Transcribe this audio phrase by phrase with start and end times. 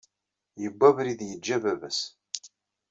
[0.61, 1.99] Yewwi abrid yeǧǧa baba-s.